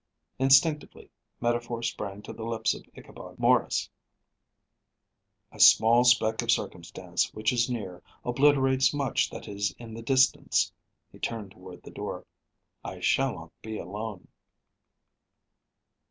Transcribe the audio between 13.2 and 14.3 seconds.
not be alone."